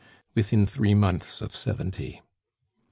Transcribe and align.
"Within 0.33 0.65
three 0.65 0.95
months 0.95 1.41
of 1.41 1.53
seventy." 1.53 2.23